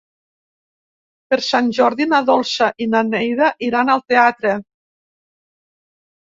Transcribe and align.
Per 1.33 1.37
Sant 1.47 1.69
Jordi 1.79 2.07
na 2.13 2.21
Dolça 2.29 2.69
i 2.85 2.87
na 2.95 3.03
Neida 3.11 3.51
iran 3.69 3.93
al 3.97 4.03
teatre. 4.15 4.57